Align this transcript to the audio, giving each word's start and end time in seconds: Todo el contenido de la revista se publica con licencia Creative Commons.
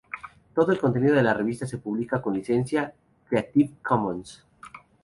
Todo 0.55 0.71
el 0.71 0.79
contenido 0.79 1.13
de 1.13 1.21
la 1.21 1.35
revista 1.35 1.67
se 1.67 1.77
publica 1.77 2.23
con 2.23 2.33
licencia 2.33 2.91
Creative 3.29 3.75
Commons. 3.83 4.43